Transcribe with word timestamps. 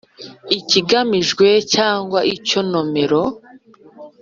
Ikigamijwe 0.59 1.47
cyangwa 1.73 2.19
icyo 2.35 2.59
nomero 2.69 3.21